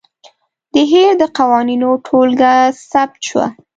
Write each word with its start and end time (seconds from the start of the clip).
د 0.73 0.75
هیر 0.91 1.11
د 1.21 1.23
قوانینو 1.37 1.89
ټولګه 2.05 2.53
ثبت 2.91 3.19
شوه. 3.29 3.45